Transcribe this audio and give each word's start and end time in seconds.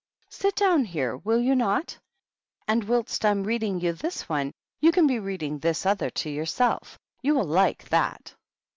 Sit 0.31 0.55
down 0.55 0.83
here, 0.83 1.15
will 1.17 1.39
you 1.39 1.55
not? 1.55 1.99
and 2.67 2.83
whilst 2.83 3.23
I 3.23 3.29
am 3.29 3.43
reading 3.43 3.79
you 3.79 3.93
this 3.93 4.27
one, 4.27 4.51
you 4.79 4.91
can 4.91 5.05
be 5.05 5.19
reading 5.19 5.59
this 5.59 5.85
other 5.85 6.09
to 6.09 6.29
yourself. 6.31 6.97
You 7.21 7.35
will 7.35 7.45
like 7.45 7.87
that." 7.89 8.33